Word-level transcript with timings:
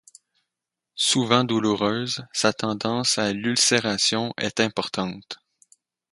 Souvent 0.95 1.43
douloureuse, 1.43 2.25
sa 2.33 2.53
tendance 2.53 3.19
à 3.19 3.33
l’ulcération 3.33 4.33
est 4.39 4.59
importante. 4.59 5.37